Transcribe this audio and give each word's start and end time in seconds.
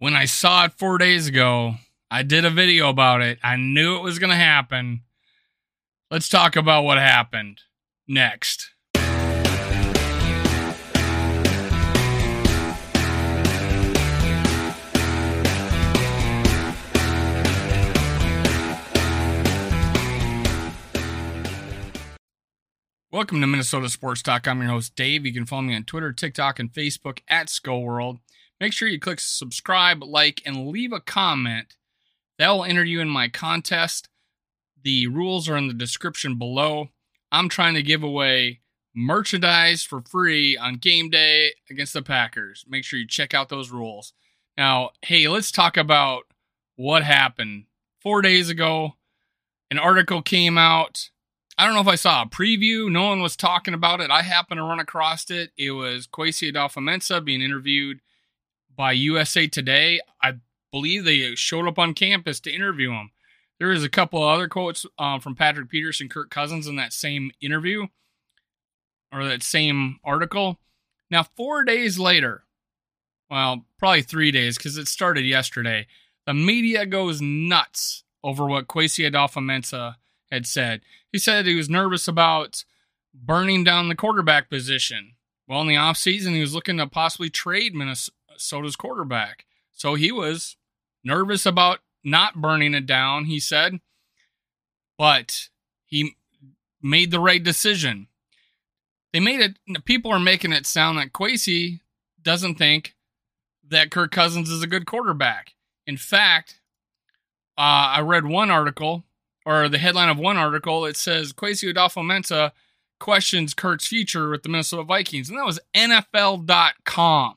When 0.00 0.16
I 0.16 0.24
saw 0.24 0.64
it 0.64 0.72
four 0.72 0.98
days 0.98 1.28
ago, 1.28 1.76
I 2.10 2.24
did 2.24 2.44
a 2.44 2.50
video 2.50 2.88
about 2.88 3.22
it. 3.22 3.38
I 3.44 3.54
knew 3.54 3.96
it 3.96 4.02
was 4.02 4.18
going 4.18 4.30
to 4.30 4.36
happen. 4.36 5.02
Let's 6.10 6.28
talk 6.28 6.56
about 6.56 6.82
what 6.82 6.98
happened 6.98 7.60
next. 8.08 8.72
Welcome 23.12 23.40
to 23.40 23.46
Minnesota 23.46 23.88
Sports 23.88 24.22
Talk. 24.22 24.48
I'm 24.48 24.60
your 24.60 24.70
host, 24.70 24.96
Dave. 24.96 25.24
You 25.24 25.32
can 25.32 25.46
follow 25.46 25.62
me 25.62 25.76
on 25.76 25.84
Twitter, 25.84 26.12
TikTok, 26.12 26.58
and 26.58 26.72
Facebook 26.72 27.20
at 27.28 27.48
Skull 27.48 27.82
World. 27.82 28.18
Make 28.64 28.72
sure 28.72 28.88
you 28.88 28.98
click 28.98 29.20
subscribe, 29.20 30.02
like, 30.02 30.40
and 30.46 30.68
leave 30.68 30.94
a 30.94 30.98
comment. 30.98 31.76
That 32.38 32.48
will 32.48 32.64
enter 32.64 32.82
you 32.82 33.02
in 33.02 33.10
my 33.10 33.28
contest. 33.28 34.08
The 34.82 35.06
rules 35.06 35.50
are 35.50 35.56
in 35.58 35.68
the 35.68 35.74
description 35.74 36.38
below. 36.38 36.88
I'm 37.30 37.50
trying 37.50 37.74
to 37.74 37.82
give 37.82 38.02
away 38.02 38.60
merchandise 38.94 39.82
for 39.82 40.00
free 40.00 40.56
on 40.56 40.76
game 40.76 41.10
day 41.10 41.50
against 41.68 41.92
the 41.92 42.00
Packers. 42.00 42.64
Make 42.66 42.84
sure 42.84 42.98
you 42.98 43.06
check 43.06 43.34
out 43.34 43.50
those 43.50 43.70
rules. 43.70 44.14
Now, 44.56 44.92
hey, 45.02 45.28
let's 45.28 45.52
talk 45.52 45.76
about 45.76 46.22
what 46.76 47.02
happened. 47.02 47.66
Four 48.00 48.22
days 48.22 48.48
ago, 48.48 48.94
an 49.70 49.78
article 49.78 50.22
came 50.22 50.56
out 50.56 51.10
I 51.58 51.66
don't 51.66 51.74
know 51.74 51.82
if 51.82 51.86
I 51.86 51.94
saw 51.96 52.22
a 52.22 52.26
preview. 52.26 52.90
No 52.90 53.08
one 53.08 53.20
was 53.22 53.36
talking 53.36 53.74
about 53.74 54.00
it. 54.00 54.10
I 54.10 54.22
happened 54.22 54.58
to 54.58 54.64
run 54.64 54.80
across 54.80 55.30
it. 55.30 55.52
It 55.56 55.70
was 55.70 56.08
Kwesi 56.08 56.50
Adofo-Mensah 56.50 57.24
being 57.24 57.42
interviewed 57.42 58.00
by 58.76 58.92
USA 58.92 59.46
Today. 59.46 60.00
I 60.22 60.34
believe 60.72 61.04
they 61.04 61.34
showed 61.34 61.68
up 61.68 61.78
on 61.78 61.94
campus 61.94 62.40
to 62.40 62.52
interview 62.52 62.90
him. 62.90 63.10
There 63.58 63.70
is 63.70 63.84
a 63.84 63.88
couple 63.88 64.22
of 64.22 64.34
other 64.34 64.48
quotes 64.48 64.84
um, 64.98 65.20
from 65.20 65.36
Patrick 65.36 65.68
Peterson, 65.68 66.08
Kirk 66.08 66.30
Cousins 66.30 66.66
in 66.66 66.76
that 66.76 66.92
same 66.92 67.30
interview 67.40 67.86
or 69.12 69.24
that 69.24 69.42
same 69.42 70.00
article. 70.04 70.58
Now, 71.10 71.22
four 71.36 71.64
days 71.64 71.98
later, 71.98 72.44
well, 73.30 73.64
probably 73.78 74.02
three 74.02 74.30
days 74.30 74.56
because 74.56 74.76
it 74.76 74.88
started 74.88 75.24
yesterday, 75.24 75.86
the 76.26 76.34
media 76.34 76.86
goes 76.86 77.20
nuts 77.20 78.04
over 78.22 78.46
what 78.46 78.66
Kwesi 78.66 79.08
Adofo-Mensah 79.08 79.96
had 80.30 80.46
said. 80.46 80.80
He 81.12 81.18
said 81.18 81.46
he 81.46 81.54
was 81.54 81.70
nervous 81.70 82.08
about 82.08 82.64
burning 83.14 83.62
down 83.62 83.88
the 83.88 83.94
quarterback 83.94 84.50
position. 84.50 85.12
Well, 85.46 85.60
in 85.60 85.68
the 85.68 85.74
offseason, 85.74 86.34
he 86.34 86.40
was 86.40 86.54
looking 86.54 86.78
to 86.78 86.86
possibly 86.86 87.30
trade 87.30 87.74
Minnesota's 88.34 88.76
quarterback. 88.76 89.44
So 89.72 89.94
he 89.94 90.12
was 90.12 90.56
nervous 91.02 91.46
about 91.46 91.80
not 92.02 92.40
burning 92.40 92.74
it 92.74 92.86
down, 92.86 93.26
he 93.26 93.40
said. 93.40 93.80
But 94.98 95.48
he 95.86 96.16
made 96.82 97.10
the 97.10 97.20
right 97.20 97.42
decision. 97.42 98.08
They 99.12 99.20
made 99.20 99.40
it, 99.40 99.84
people 99.84 100.12
are 100.12 100.20
making 100.20 100.52
it 100.52 100.66
sound 100.66 100.96
like 100.96 101.12
Kwesi 101.12 101.80
doesn't 102.22 102.56
think 102.56 102.94
that 103.68 103.90
Kirk 103.90 104.10
Cousins 104.10 104.50
is 104.50 104.62
a 104.62 104.68
good 104.68 104.86
quarterback. 104.86 105.54
In 105.86 105.96
fact, 105.96 106.60
uh, 107.56 107.94
I 107.96 108.00
read 108.00 108.26
one 108.26 108.50
article 108.50 109.04
or 109.46 109.68
the 109.68 109.78
headline 109.78 110.08
of 110.08 110.18
one 110.18 110.36
article, 110.36 110.84
it 110.86 110.96
says 110.96 111.32
Kwesi 111.32 111.72
Adofo-Mensah 111.72 112.52
questions 112.98 113.54
Kirk's 113.54 113.86
future 113.86 114.30
with 114.30 114.42
the 114.42 114.48
Minnesota 114.48 114.82
Vikings, 114.82 115.28
and 115.28 115.38
that 115.38 115.44
was 115.44 115.60
NFL.com. 115.74 117.34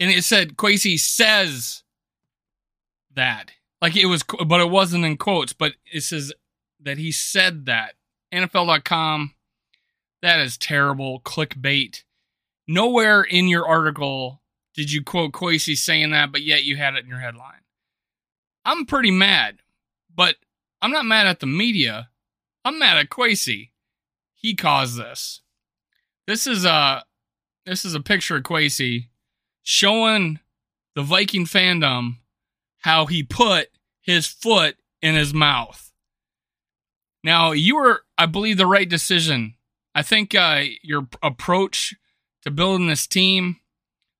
And 0.00 0.10
it 0.10 0.24
said 0.24 0.56
Kwesi 0.56 0.98
says 0.98 1.82
that, 3.14 3.52
like 3.82 3.96
it 3.96 4.06
was, 4.06 4.22
but 4.46 4.60
it 4.60 4.70
wasn't 4.70 5.04
in 5.04 5.16
quotes, 5.16 5.52
but 5.52 5.74
it 5.90 6.02
says 6.02 6.32
that 6.80 6.98
he 6.98 7.12
said 7.12 7.66
that. 7.66 7.94
NFL.com. 8.32 9.34
That 10.20 10.40
is 10.40 10.58
terrible 10.58 11.20
clickbait. 11.20 12.02
Nowhere 12.66 13.22
in 13.22 13.48
your 13.48 13.66
article 13.66 14.42
did 14.74 14.92
you 14.92 15.02
quote 15.02 15.32
Kwesi 15.32 15.76
saying 15.76 16.10
that, 16.10 16.30
but 16.32 16.42
yet 16.42 16.64
you 16.64 16.76
had 16.76 16.94
it 16.94 17.04
in 17.04 17.08
your 17.08 17.20
headline. 17.20 17.62
I'm 18.64 18.84
pretty 18.84 19.10
mad 19.10 19.60
but 20.18 20.34
I'm 20.82 20.90
not 20.90 21.06
mad 21.06 21.28
at 21.28 21.38
the 21.38 21.46
media. 21.46 22.10
I'm 22.64 22.80
mad 22.80 22.98
at 22.98 23.08
Kwesi. 23.08 23.70
He 24.34 24.56
caused 24.56 24.98
this. 24.98 25.42
This 26.26 26.46
is 26.46 26.64
a 26.64 27.04
this 27.64 27.84
is 27.84 27.94
a 27.94 28.00
picture 28.00 28.36
of 28.36 28.42
Kwesi 28.42 29.06
showing 29.68 30.40
the 30.94 31.02
Viking 31.02 31.44
fandom 31.44 32.16
how 32.78 33.04
he 33.04 33.22
put 33.22 33.68
his 34.00 34.26
foot 34.26 34.78
in 35.02 35.14
his 35.14 35.34
mouth. 35.34 35.92
Now, 37.22 37.52
you 37.52 37.76
were, 37.76 38.00
I 38.16 38.24
believe, 38.24 38.56
the 38.56 38.66
right 38.66 38.88
decision. 38.88 39.56
I 39.94 40.00
think 40.00 40.34
uh, 40.34 40.62
your 40.82 41.06
approach 41.22 41.94
to 42.44 42.50
building 42.50 42.86
this 42.86 43.06
team, 43.06 43.56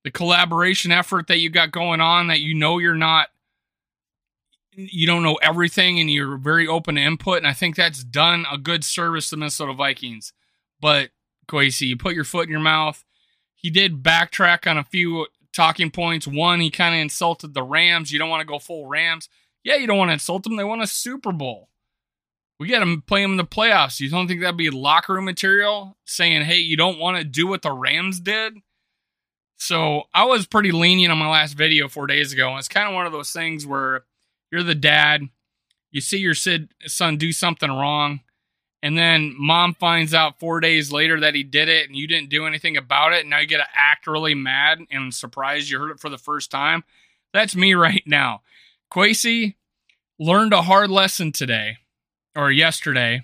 the 0.04 0.10
collaboration 0.10 0.92
effort 0.92 1.28
that 1.28 1.38
you 1.38 1.48
got 1.48 1.70
going 1.70 2.02
on, 2.02 2.26
that 2.26 2.40
you 2.40 2.52
know 2.52 2.76
you're 2.76 2.94
not 2.94 3.28
you 4.74 5.06
don't 5.06 5.22
know 5.22 5.38
everything 5.42 5.98
and 5.98 6.10
you're 6.10 6.36
very 6.36 6.68
open 6.68 6.96
to 6.96 7.00
input. 7.00 7.38
And 7.38 7.46
I 7.46 7.54
think 7.54 7.74
that's 7.74 8.04
done 8.04 8.44
a 8.52 8.58
good 8.58 8.84
service 8.84 9.30
to 9.30 9.36
Minnesota 9.38 9.72
Vikings. 9.72 10.34
But 10.78 11.08
Kwesi, 11.48 11.86
you 11.88 11.96
put 11.96 12.14
your 12.14 12.24
foot 12.24 12.44
in 12.44 12.52
your 12.52 12.60
mouth. 12.60 13.02
He 13.54 13.70
did 13.70 14.04
backtrack 14.04 14.70
on 14.70 14.78
a 14.78 14.84
few 14.84 15.26
talking 15.52 15.90
points. 15.90 16.26
One, 16.26 16.60
he 16.60 16.70
kind 16.70 16.94
of 16.94 17.00
insulted 17.00 17.54
the 17.54 17.62
Rams. 17.62 18.12
You 18.12 18.18
don't 18.18 18.30
want 18.30 18.40
to 18.40 18.46
go 18.46 18.58
full 18.58 18.86
Rams. 18.86 19.28
Yeah, 19.64 19.76
you 19.76 19.86
don't 19.86 19.98
want 19.98 20.10
to 20.10 20.14
insult 20.14 20.44
them. 20.44 20.56
They 20.56 20.64
won 20.64 20.80
a 20.80 20.86
Super 20.86 21.32
Bowl. 21.32 21.68
We 22.60 22.68
got 22.68 22.84
to 22.84 23.00
play 23.00 23.22
them 23.22 23.32
in 23.32 23.36
the 23.36 23.44
playoffs. 23.44 24.00
You 24.00 24.10
don't 24.10 24.26
think 24.26 24.40
that'd 24.40 24.56
be 24.56 24.70
locker 24.70 25.14
room 25.14 25.24
material 25.24 25.96
saying, 26.04 26.42
hey, 26.42 26.58
you 26.58 26.76
don't 26.76 26.98
want 26.98 27.16
to 27.18 27.24
do 27.24 27.46
what 27.46 27.62
the 27.62 27.72
Rams 27.72 28.18
did? 28.18 28.54
So 29.56 30.04
I 30.14 30.24
was 30.24 30.46
pretty 30.46 30.72
lenient 30.72 31.12
on 31.12 31.18
my 31.18 31.28
last 31.28 31.54
video 31.54 31.88
four 31.88 32.06
days 32.06 32.32
ago. 32.32 32.50
And 32.50 32.58
it's 32.58 32.68
kind 32.68 32.88
of 32.88 32.94
one 32.94 33.06
of 33.06 33.12
those 33.12 33.32
things 33.32 33.66
where 33.66 34.04
you're 34.50 34.62
the 34.62 34.74
dad. 34.74 35.22
You 35.90 36.00
see 36.00 36.18
your 36.18 36.34
son 36.34 37.16
do 37.16 37.32
something 37.32 37.70
wrong, 37.70 38.20
and 38.82 38.96
then 38.96 39.34
mom 39.36 39.74
finds 39.74 40.14
out 40.14 40.38
four 40.38 40.60
days 40.60 40.92
later 40.92 41.20
that 41.20 41.34
he 41.34 41.42
did 41.42 41.68
it 41.68 41.88
and 41.88 41.96
you 41.96 42.06
didn't 42.06 42.30
do 42.30 42.46
anything 42.46 42.76
about 42.76 43.12
it. 43.12 43.20
And 43.20 43.30
now 43.30 43.40
you 43.40 43.46
get 43.46 43.58
to 43.58 43.66
act 43.74 44.06
really 44.06 44.34
mad 44.34 44.78
and 44.90 45.12
surprised 45.12 45.68
you 45.68 45.78
heard 45.78 45.90
it 45.90 46.00
for 46.00 46.08
the 46.08 46.18
first 46.18 46.50
time. 46.50 46.84
That's 47.32 47.56
me 47.56 47.74
right 47.74 48.02
now. 48.06 48.42
Kwesi 48.92 49.54
learned 50.18 50.52
a 50.52 50.62
hard 50.62 50.90
lesson 50.90 51.32
today 51.32 51.78
or 52.36 52.50
yesterday 52.50 53.22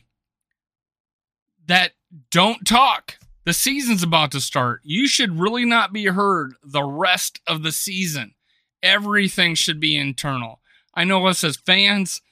that 1.66 1.92
don't 2.30 2.66
talk. 2.66 3.18
The 3.44 3.52
season's 3.52 4.02
about 4.02 4.32
to 4.32 4.40
start. 4.40 4.80
You 4.84 5.06
should 5.06 5.38
really 5.38 5.64
not 5.64 5.92
be 5.92 6.06
heard 6.06 6.54
the 6.64 6.82
rest 6.82 7.40
of 7.46 7.62
the 7.62 7.72
season. 7.72 8.34
Everything 8.82 9.54
should 9.54 9.80
be 9.80 9.96
internal. 9.96 10.60
I 10.94 11.04
know 11.04 11.26
us 11.26 11.44
as 11.44 11.56
fans 11.56 12.22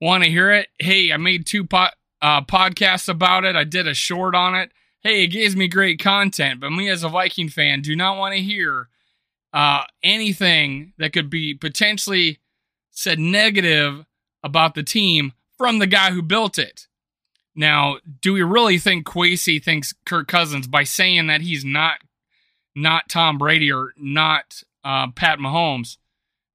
want 0.00 0.24
to 0.24 0.30
hear 0.30 0.50
it. 0.50 0.68
Hey, 0.78 1.12
I 1.12 1.16
made 1.16 1.46
two 1.46 1.64
po- 1.64 1.88
uh, 2.22 2.40
podcasts 2.42 3.08
about 3.08 3.44
it. 3.44 3.56
I 3.56 3.64
did 3.64 3.86
a 3.86 3.94
short 3.94 4.34
on 4.34 4.54
it. 4.54 4.72
Hey, 5.00 5.24
it 5.24 5.28
gives 5.28 5.56
me 5.56 5.68
great 5.68 5.98
content, 6.00 6.60
but 6.60 6.70
me 6.70 6.88
as 6.88 7.02
a 7.02 7.08
Viking 7.08 7.48
fan 7.48 7.82
do 7.82 7.94
not 7.94 8.16
want 8.16 8.34
to 8.34 8.40
hear 8.40 8.88
uh, 9.52 9.84
anything 10.02 10.92
that 10.98 11.12
could 11.12 11.28
be 11.28 11.54
potentially 11.54 12.38
said 12.90 13.18
negative 13.18 14.06
about 14.42 14.74
the 14.74 14.82
team 14.82 15.32
from 15.58 15.78
the 15.78 15.86
guy 15.86 16.12
who 16.12 16.22
built 16.22 16.58
it. 16.58 16.86
Now, 17.54 17.98
do 18.20 18.32
we 18.32 18.42
really 18.42 18.78
think 18.78 19.06
Kwesi 19.06 19.62
thinks 19.62 19.92
Kirk 20.06 20.28
Cousins 20.28 20.66
by 20.66 20.84
saying 20.84 21.26
that 21.26 21.42
he's 21.42 21.64
not 21.64 21.98
not 22.74 23.10
Tom 23.10 23.36
Brady 23.36 23.70
or 23.70 23.92
not 23.98 24.62
uh, 24.82 25.10
Pat 25.10 25.38
Mahomes 25.38 25.98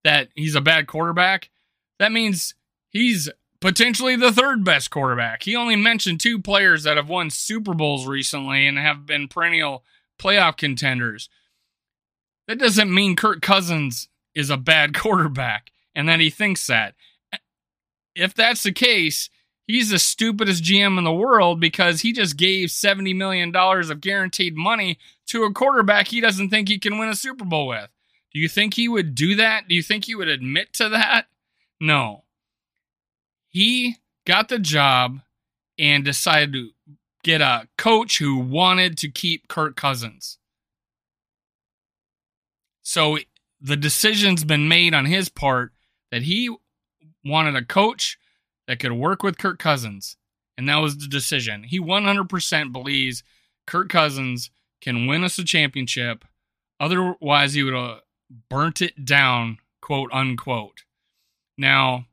that 0.04 0.30
he's 0.34 0.56
a 0.56 0.62
bad 0.62 0.88
quarterback? 0.88 1.50
that 2.00 2.12
means 2.12 2.54
he's 2.90 3.30
potentially 3.60 4.16
the 4.16 4.32
third 4.32 4.64
best 4.64 4.90
quarterback. 4.90 5.44
He 5.44 5.56
only 5.56 5.76
mentioned 5.76 6.20
two 6.20 6.40
players 6.40 6.84
that 6.84 6.98
have 6.98 7.10
won 7.10 7.30
Super 7.30 7.74
Bowls 7.74 8.08
recently 8.08 8.68
and 8.68 8.78
have 8.78 9.06
been 9.06 9.28
perennial 9.28 9.84
playoff 10.20 10.58
contenders. 10.58 11.30
That 12.48 12.60
doesn't 12.60 12.94
mean 12.94 13.16
Kirk 13.16 13.42
Cousins 13.42 14.08
is 14.34 14.50
a 14.50 14.58
bad 14.58 14.94
quarterback 14.98 15.72
and 15.96 16.08
that 16.08 16.20
he 16.20 16.30
thinks 16.30 16.68
that. 16.68 16.96
If 18.16 18.34
that's 18.34 18.64
the 18.64 18.72
case, 18.72 19.30
he's 19.68 19.90
the 19.90 20.00
stupidest 20.00 20.64
GM 20.64 20.98
in 20.98 21.04
the 21.04 21.14
world 21.14 21.60
because 21.60 22.02
he 22.02 22.14
just 22.14 22.38
gave 22.38 22.70
$70 22.70 23.16
million 23.16 23.56
of 23.56 24.02
guaranteed 24.02 24.56
money 24.56 24.98
to 25.28 25.44
a 25.44 25.54
quarterback 25.54 26.08
he 26.08 26.22
doesn't 26.22 26.50
think 26.50 26.68
he 26.68 26.80
can 26.80 26.98
win 26.98 27.10
a 27.10 27.16
Super 27.16 27.46
Bowl 27.46 27.68
with. 27.68 27.90
Do 28.34 28.40
you 28.40 28.48
think 28.48 28.74
he 28.76 28.88
would 28.88 29.14
do 29.14 29.36
that? 29.36 29.68
Do 29.68 29.76
you 29.76 29.84
think 29.84 30.06
he 30.06 30.16
would 30.16 30.28
admit 30.28 30.74
to 30.74 30.90
that? 30.90 31.28
No. 31.80 32.24
He 33.58 33.96
got 34.28 34.50
the 34.50 34.60
job 34.60 35.22
and 35.80 36.06
decided 36.06 36.54
to 36.54 36.70
get 37.24 37.42
a 37.42 37.68
coach 37.76 38.20
who 38.20 38.38
wanted 38.38 39.00
to 39.00 39.10
keep 39.10 39.48
Kirk 39.48 39.76
Cousins. 39.76 40.38
So 42.84 43.18
the 43.60 43.76
decision's 43.76 44.44
been 44.44 44.68
made 44.68 44.94
on 44.94 45.06
his 45.06 45.30
part 45.30 45.72
that 46.12 46.22
he 46.22 46.56
wanted 47.26 47.56
a 47.56 47.66
coach 47.66 48.20
that 48.68 48.78
could 48.78 48.92
work 48.92 49.24
with 49.24 49.40
Kirk 49.40 49.58
Cousins. 49.58 50.18
And 50.56 50.70
that 50.70 50.78
was 50.78 51.00
the 51.00 51.08
decision. 51.08 51.64
He 51.64 51.80
100% 51.80 52.72
believes 52.72 53.24
Kirk 53.66 53.90
Cousins 53.90 54.52
can 54.82 55.08
win 55.08 55.24
us 55.24 55.40
a 55.40 55.44
championship. 55.44 56.26
Otherwise, 56.80 57.56
he 57.56 57.64
would 57.64 57.74
have 57.74 58.02
burnt 58.52 58.84
it 58.84 59.04
down, 59.04 59.58
quote 59.82 60.12
unquote. 60.14 60.84
Now, 61.58 62.06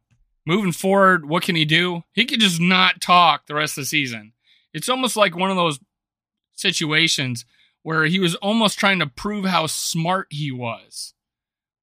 moving 0.46 0.72
forward, 0.72 1.26
what 1.26 1.42
can 1.42 1.56
he 1.56 1.64
do? 1.64 2.04
He 2.12 2.24
could 2.24 2.40
just 2.40 2.60
not 2.60 3.00
talk 3.00 3.46
the 3.46 3.54
rest 3.54 3.78
of 3.78 3.82
the 3.82 3.86
season. 3.86 4.32
It's 4.72 4.88
almost 4.88 5.16
like 5.16 5.36
one 5.36 5.50
of 5.50 5.56
those 5.56 5.78
situations 6.56 7.44
where 7.82 8.04
he 8.04 8.18
was 8.18 8.34
almost 8.36 8.78
trying 8.78 8.98
to 8.98 9.06
prove 9.06 9.44
how 9.44 9.66
smart 9.66 10.26
he 10.30 10.50
was. 10.50 11.14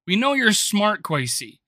We 0.06 0.16
know 0.16 0.34
you're 0.34 0.52
smart, 0.52 1.04
Kwesi. 1.04 1.60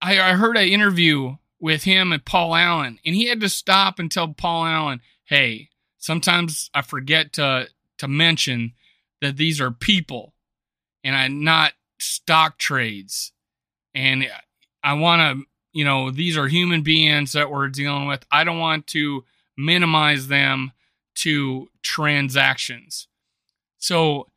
I, 0.00 0.20
I 0.20 0.32
heard 0.34 0.56
an 0.56 0.68
interview 0.68 1.36
with 1.60 1.84
him 1.84 2.12
and 2.12 2.24
Paul 2.24 2.54
Allen, 2.54 2.98
and 3.04 3.14
he 3.14 3.26
had 3.26 3.40
to 3.40 3.48
stop 3.48 3.98
and 3.98 4.10
tell 4.10 4.34
Paul 4.34 4.66
Allen, 4.66 5.00
"Hey, 5.24 5.70
sometimes 5.98 6.70
I 6.74 6.82
forget 6.82 7.32
to 7.34 7.68
to 7.98 8.08
mention 8.08 8.72
that 9.20 9.36
these 9.36 9.60
are 9.60 9.70
people, 9.70 10.34
and 11.04 11.16
I 11.16 11.28
not 11.28 11.74
stock 11.98 12.58
trades, 12.58 13.32
and 13.94 14.28
I 14.82 14.94
want 14.94 15.20
to, 15.20 15.46
you 15.72 15.84
know, 15.84 16.10
these 16.10 16.36
are 16.36 16.48
human 16.48 16.82
beings 16.82 17.32
that 17.32 17.50
we're 17.50 17.68
dealing 17.68 18.06
with. 18.06 18.24
I 18.30 18.44
don't 18.44 18.58
want 18.58 18.86
to 18.88 19.24
minimize 19.56 20.28
them 20.28 20.72
to 21.14 21.68
transactions. 21.82 23.08
So 23.78 24.28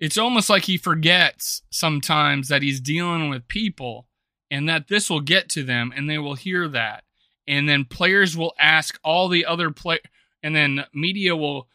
it's 0.00 0.18
almost 0.18 0.48
like 0.48 0.64
he 0.64 0.76
forgets 0.76 1.62
sometimes 1.70 2.48
that 2.48 2.62
he's 2.62 2.80
dealing 2.80 3.28
with 3.28 3.48
people 3.48 4.06
and 4.50 4.68
that 4.68 4.88
this 4.88 5.10
will 5.10 5.20
get 5.20 5.48
to 5.50 5.62
them 5.62 5.92
and 5.94 6.08
they 6.08 6.18
will 6.18 6.34
hear 6.34 6.68
that. 6.68 7.04
And 7.46 7.68
then 7.68 7.84
players 7.84 8.36
will 8.36 8.54
ask 8.58 8.98
all 9.02 9.28
the 9.28 9.46
other 9.46 9.70
play 9.70 10.00
and 10.42 10.54
then 10.54 10.84
media 10.94 11.34
will 11.34 11.68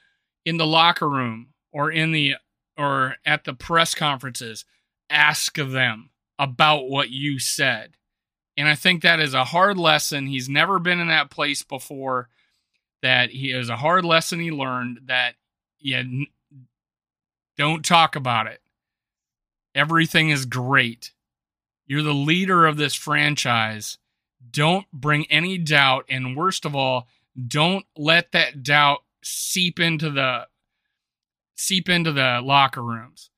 in 0.46 0.58
the 0.58 0.68
locker 0.68 1.10
room 1.10 1.50
or 1.72 1.92
in 1.92 2.12
the 2.12 2.36
or 2.78 3.16
at 3.26 3.44
the 3.44 3.54
press 3.54 3.94
conferences 3.94 4.66
ask 5.10 5.56
them 5.56 6.10
about 6.40 6.90
what 6.90 7.10
you 7.10 7.40
said. 7.40 7.96
And 8.56 8.68
I 8.68 8.76
think 8.76 9.02
that 9.02 9.20
is 9.20 9.34
a 9.34 9.44
hard 9.44 9.78
lesson. 9.78 10.28
He's 10.28 10.50
never 10.50 10.80
been 10.80 11.00
in 11.00 11.08
that 11.08 11.32
place 11.32 11.64
before. 11.64 12.30
That 13.02 13.32
he 13.32 13.52
is 13.52 13.70
a 13.70 13.76
hard 13.76 14.06
lesson 14.06 14.40
he 14.40 14.52
learned 14.52 15.02
that 15.08 15.36
yeah, 15.80 16.04
don't 17.58 17.84
talk 17.84 18.16
about 18.16 18.48
it. 18.48 18.62
Everything 19.76 20.30
is 20.30 20.46
great. 20.46 21.12
You're 21.86 22.02
the 22.02 22.14
leader 22.14 22.66
of 22.66 22.78
this 22.78 22.94
franchise. 22.94 23.98
Don't 24.50 24.90
bring 24.94 25.26
any 25.30 25.58
doubt. 25.58 26.06
And 26.10 26.38
worst 26.38 26.64
of 26.64 26.76
all, 26.76 27.08
don't 27.48 27.86
let 27.98 28.32
that 28.32 28.64
doubt 28.64 29.04
seep 29.24 29.80
into 29.80 30.10
the 30.10 30.48
seep 31.56 31.90
into 31.90 32.12
the 32.12 32.42
locker 32.44 32.82
rooms. 32.82 33.30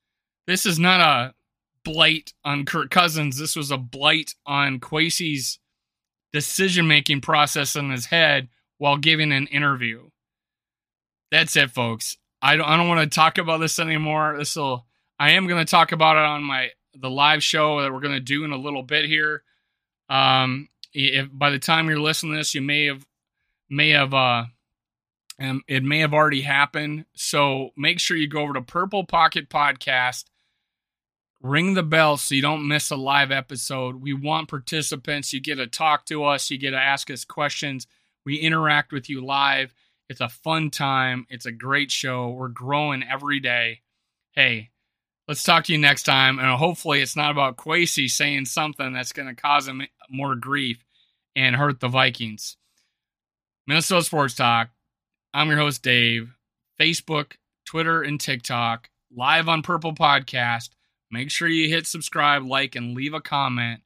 This 0.48 0.66
is 0.66 0.80
not 0.80 1.02
a 1.02 1.34
blight 1.86 2.34
on 2.44 2.66
Kirk 2.66 2.90
Cousins. 2.90 3.38
This 3.38 3.56
was 3.56 3.72
a 3.72 3.78
blight 3.78 4.36
on 4.46 4.82
Kwesi's 4.82 5.60
decision 6.34 6.86
making 6.86 7.22
process 7.22 7.78
in 7.78 7.92
his 7.92 8.08
head 8.08 8.50
while 8.78 8.98
giving 8.98 9.32
an 9.32 9.48
interview. 9.48 10.10
That's 11.32 11.56
it, 11.56 11.72
folks. 11.72 12.18
I 12.42 12.58
don't 12.58 12.68
I 12.68 12.76
don't 12.76 12.90
want 12.90 13.10
to 13.10 13.16
talk 13.16 13.38
about 13.38 13.60
this 13.60 13.80
anymore. 13.80 14.36
This 14.38 14.58
will 14.58 14.86
I 15.18 15.32
am 15.32 15.48
going 15.48 15.66
to 15.66 15.70
talk 15.70 15.94
about 15.94 16.18
it 16.18 16.24
on 16.24 16.44
my 16.44 16.72
the 16.94 17.10
live 17.10 17.42
show 17.42 17.82
that 17.82 17.94
we're 17.94 18.02
going 18.02 18.14
to 18.14 18.20
do 18.20 18.44
in 18.44 18.52
a 18.52 18.58
little 18.58 18.84
bit 18.84 19.06
here. 19.06 19.44
Um, 20.10 20.70
if 20.94 21.28
by 21.32 21.50
the 21.50 21.60
time 21.60 21.88
you're 21.88 22.00
listening 22.00 22.34
to 22.34 22.40
this, 22.40 22.54
you 22.54 22.62
may 22.62 22.86
have 22.86 23.06
may 23.70 23.90
have 23.90 24.14
uh, 24.14 24.46
um, 25.40 25.64
it 25.68 25.84
may 25.84 26.00
have 26.00 26.14
already 26.14 26.42
happened. 26.42 27.06
So 27.16 27.70
make 27.76 28.00
sure 28.00 28.18
you 28.18 28.28
go 28.28 28.42
over 28.42 28.54
to 28.54 28.62
Purple 28.62 29.06
Pocket 29.06 29.50
Podcast. 29.50 30.26
Ring 31.46 31.76
the 31.76 31.84
bell 31.84 32.18
so 32.18 32.34
you 32.34 32.42
don't 32.42 32.68
miss 32.68 32.90
a 32.90 32.96
live 32.96 33.30
episode. 33.32 34.02
We 34.02 34.14
want 34.14 34.50
participants. 34.50 35.32
You 35.32 35.40
get 35.40 35.58
to 35.58 35.68
talk 35.68 36.06
to 36.06 36.24
us. 36.24 36.50
You 36.50 36.58
get 36.58 36.72
to 36.72 36.78
ask 36.78 37.12
us 37.12 37.24
questions. 37.24 37.86
We 38.26 38.38
interact 38.38 38.92
with 38.92 39.12
you 39.12 39.24
live. 39.24 39.72
It's 40.10 40.22
a 40.22 40.28
fun 40.28 40.72
time. 40.72 41.28
It's 41.30 41.46
a 41.46 41.52
great 41.52 41.92
show. 41.92 42.32
We're 42.32 42.48
growing 42.48 43.04
every 43.04 43.40
day. 43.40 43.82
Hey, 44.32 44.72
let's 45.28 45.44
talk 45.44 45.66
to 45.66 45.72
you 45.72 45.78
next 45.78 46.02
time. 46.02 46.40
And 46.40 46.48
hopefully, 46.58 47.02
it's 47.02 47.16
not 47.16 47.30
about 47.30 47.58
Kwesi 47.58 48.10
saying 48.10 48.46
something 48.46 48.92
that's 48.94 49.14
going 49.14 49.28
to 49.28 49.40
cause 49.40 49.68
him 49.68 49.84
more 50.10 50.34
grief 50.34 50.84
and 51.36 51.56
hurt 51.56 51.80
the 51.80 51.90
Vikings. 51.90 52.58
Minnesota 53.68 54.04
Sports 54.04 54.34
Talk. 54.34 54.70
I'm 55.32 55.50
your 55.50 55.60
host, 55.60 55.84
Dave. 55.84 56.34
Facebook, 56.80 57.34
Twitter, 57.66 58.02
and 58.02 58.20
TikTok. 58.20 58.90
Live 59.16 59.48
on 59.48 59.62
Purple 59.62 59.94
Podcast. 59.94 60.70
Make 61.16 61.32
sure 61.32 61.48
you 61.48 61.70
hit 61.70 61.88
subscribe, 61.88 62.44
like, 62.44 62.76
and 62.76 62.94
leave 62.94 63.14
a 63.14 63.22
comment 63.22 63.80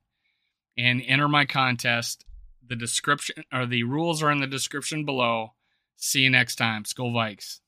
and 0.75 0.99
enter 1.05 1.27
my 1.27 1.45
contest. 1.45 2.25
The 2.67 2.75
description 2.75 3.43
or 3.53 3.67
the 3.67 3.83
rules 3.83 4.23
are 4.23 4.31
in 4.31 4.39
the 4.39 4.47
description 4.47 5.05
below. 5.05 5.53
See 5.95 6.21
you 6.21 6.31
next 6.31 6.55
time. 6.55 6.85
Skull 6.85 7.11
Vikes. 7.11 7.59